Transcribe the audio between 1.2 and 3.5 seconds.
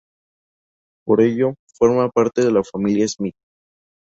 ello, forma parte de la familia Smith.